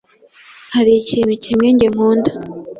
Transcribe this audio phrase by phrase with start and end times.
[0.73, 2.31] hari ikintu kimwe njye nkunda